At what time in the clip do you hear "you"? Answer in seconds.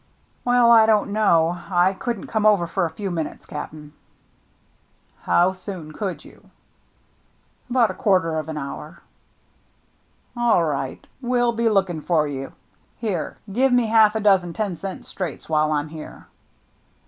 6.25-6.49, 12.27-12.53